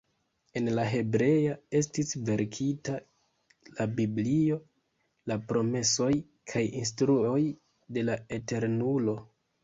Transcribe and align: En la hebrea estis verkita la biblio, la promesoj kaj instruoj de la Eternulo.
En 0.59 0.67
la 0.77 0.83
hebrea 0.91 1.55
estis 1.79 2.07
verkita 2.29 2.95
la 3.79 3.85
biblio, 3.99 4.57
la 5.31 5.37
promesoj 5.51 6.09
kaj 6.53 6.63
instruoj 6.81 7.43
de 7.99 8.05
la 8.09 8.17
Eternulo. 8.39 9.15